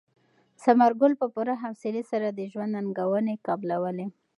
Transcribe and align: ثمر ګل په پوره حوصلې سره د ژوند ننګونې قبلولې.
ثمر 0.63 0.91
ګل 0.99 1.13
په 1.21 1.27
پوره 1.33 1.55
حوصلې 1.63 2.03
سره 2.11 2.27
د 2.31 2.39
ژوند 2.51 2.71
ننګونې 2.75 3.35
قبلولې. 3.47 4.07